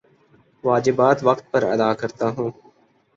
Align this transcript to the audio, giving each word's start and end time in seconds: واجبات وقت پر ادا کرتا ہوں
واجبات 0.63 1.17
وقت 1.23 1.45
پر 1.51 1.63
ادا 1.73 1.89
کرتا 1.93 2.27
ہوں 2.29 2.49